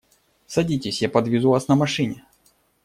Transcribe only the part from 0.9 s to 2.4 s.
я подвезу вас на машине.